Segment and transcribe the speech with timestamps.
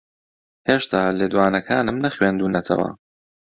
[0.69, 2.89] ھێشتا لێدوانەکانم نەخوێندوونەتەوە.